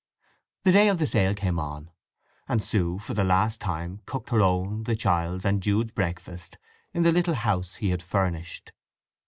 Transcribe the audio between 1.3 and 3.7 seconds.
came on; and Sue for the last